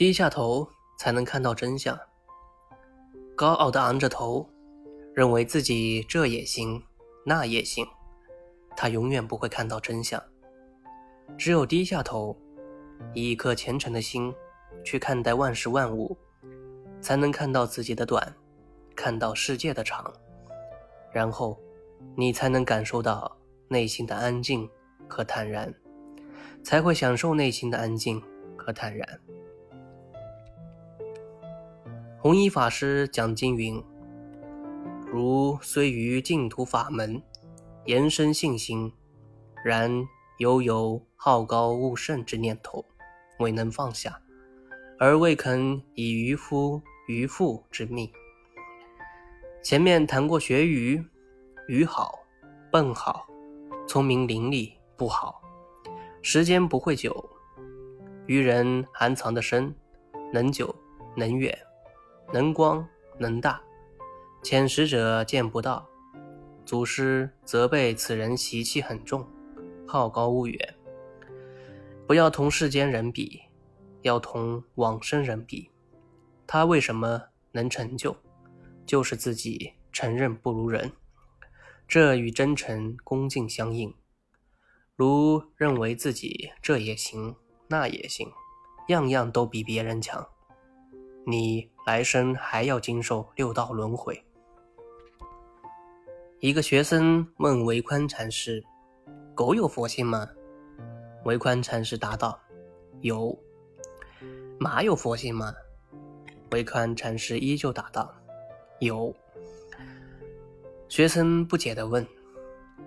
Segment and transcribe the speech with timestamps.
[0.00, 0.66] 低下头
[0.98, 1.94] 才能看到真相。
[3.36, 4.48] 高傲的昂着头，
[5.12, 6.82] 认为自己这也行，
[7.22, 7.86] 那也行，
[8.74, 10.18] 他永远不会看到真相。
[11.36, 12.34] 只有低下头，
[13.12, 14.32] 以一颗虔诚的心
[14.82, 16.16] 去看待万事万物，
[17.02, 18.34] 才能看到自己的短，
[18.96, 20.10] 看到世界的长，
[21.12, 21.60] 然后
[22.16, 23.36] 你才能感受到
[23.68, 24.66] 内心的安静
[25.06, 25.70] 和坦然，
[26.64, 28.18] 才会享受内心的安静
[28.56, 29.06] 和坦然。
[32.22, 33.82] 弘一法师讲经云
[35.10, 37.22] ：“如虽于净土法门，
[37.86, 38.92] 延伸信心，
[39.64, 40.06] 然
[40.36, 42.84] 犹有好高骛胜之念头，
[43.38, 44.20] 未能放下，
[44.98, 48.12] 而未肯以渔夫渔妇之命。”
[49.64, 51.02] 前面谈过学鱼，
[51.68, 52.18] 鱼好，
[52.70, 53.26] 笨好，
[53.88, 55.40] 聪明伶俐不好，
[56.20, 57.30] 时间不会久，
[58.26, 59.74] 渔人含藏的深，
[60.34, 60.74] 能久
[61.16, 61.58] 能远。
[62.32, 62.86] 能光
[63.18, 63.60] 能大，
[64.42, 65.88] 浅识者见不到。
[66.64, 69.26] 祖师责备此人习气很重，
[69.84, 70.74] 好高骛远。
[72.06, 73.40] 不要同世间人比，
[74.02, 75.70] 要同往生人比。
[76.46, 77.20] 他为什么
[77.50, 78.16] 能成就？
[78.86, 80.92] 就是自己承认不如人，
[81.88, 83.92] 这与真诚恭敬相应。
[84.94, 87.34] 如认为自己这也行，
[87.66, 88.30] 那也行，
[88.88, 90.28] 样样都比别人强。
[91.26, 94.24] 你来生还要经受六道轮回。
[96.38, 98.62] 一个学生问维宽禅师
[99.34, 100.24] ：“狗有佛性吗？”
[101.26, 102.38] 维宽禅师答道
[103.02, 103.36] ：“有。
[104.60, 105.52] ”“马有佛性吗？”
[106.52, 108.14] 维宽禅师依旧答道
[108.78, 109.12] ：“有。”
[110.88, 112.06] 学生不解地问：“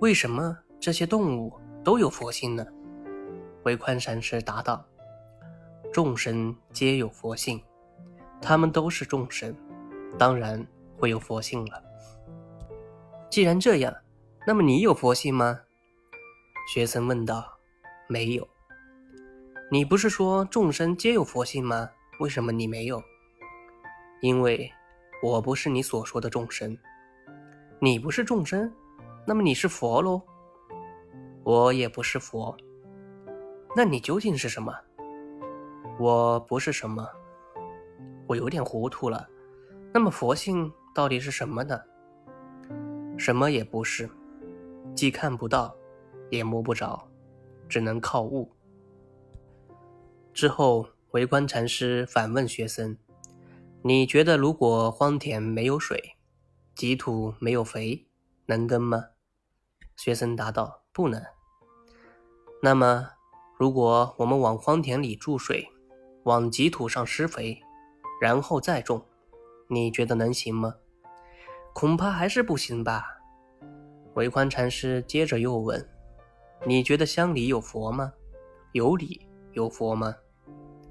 [0.00, 1.52] 为什么这些动物
[1.84, 2.66] 都有佛性呢？”
[3.64, 4.82] 维宽禅师答道
[5.92, 7.62] ：“众生皆有佛性。”
[8.40, 9.54] 他们都是众生，
[10.18, 10.64] 当然
[10.96, 11.82] 会有佛性了。
[13.30, 13.94] 既然这样，
[14.46, 15.60] 那么你有佛性吗？
[16.72, 17.44] 学生问道。
[18.08, 18.48] 没有。
[19.68, 21.90] 你不是说众生皆有佛性吗？
[22.20, 23.02] 为什么你没有？
[24.22, 24.70] 因为
[25.22, 26.78] 我不是你所说的众生。
[27.80, 28.72] 你不是众生，
[29.26, 30.22] 那么你是佛喽？
[31.42, 32.56] 我也不是佛。
[33.74, 34.72] 那你究竟是什么？
[35.98, 37.06] 我不是什么。
[38.26, 39.28] 我有点糊涂了，
[39.92, 41.80] 那么佛性到底是什么呢？
[43.16, 44.08] 什么也不是，
[44.94, 45.74] 既看不到，
[46.30, 47.08] 也摸不着，
[47.68, 48.50] 只能靠悟。
[50.34, 52.98] 之后，为观禅师反问学生
[53.82, 56.16] ：“你觉得如果荒田没有水，
[56.74, 58.06] 瘠土没有肥，
[58.46, 59.06] 能耕吗？”
[59.96, 61.22] 学生答道：“不能。”
[62.60, 63.08] 那么，
[63.58, 65.66] 如果我们往荒田里注水，
[66.24, 67.62] 往瘠土上施肥？
[68.20, 69.04] 然后再种，
[69.68, 70.74] 你觉得能行吗？
[71.74, 73.04] 恐怕还是不行吧。
[74.14, 75.86] 维宽禅师接着又问
[76.64, 78.12] ：“你觉得香里有佛吗？
[78.72, 79.20] 有理
[79.52, 80.14] 有佛吗？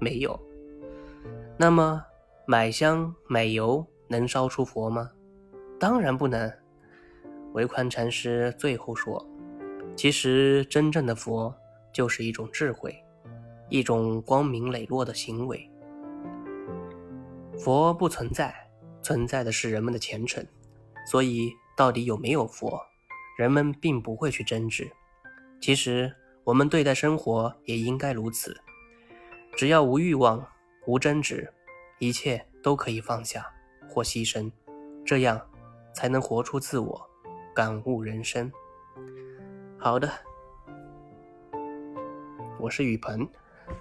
[0.00, 0.38] 没有。
[1.56, 2.04] 那么
[2.46, 5.10] 买香买油能烧出佛吗？
[5.78, 6.52] 当然不能。”
[7.54, 9.24] 维宽禅师最后说
[9.94, 11.54] ：“其实真正的佛
[11.92, 12.92] 就是一种智慧，
[13.68, 15.70] 一种光明磊落的行为。”
[17.58, 18.54] 佛不存在，
[19.02, 20.44] 存在的是人们的虔诚。
[21.06, 22.80] 所以，到底有没有佛，
[23.36, 24.90] 人们并不会去争执。
[25.60, 26.14] 其实，
[26.44, 28.60] 我们对待生活也应该如此。
[29.56, 30.46] 只要无欲望、
[30.86, 31.52] 无争执，
[31.98, 33.46] 一切都可以放下
[33.88, 34.50] 或牺牲，
[35.04, 35.40] 这样
[35.94, 37.10] 才能活出自我，
[37.54, 38.50] 感悟人生。
[39.78, 40.10] 好的，
[42.58, 43.28] 我是雨鹏，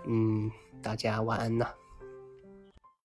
[0.07, 1.67] 嗯，大家晚安呐。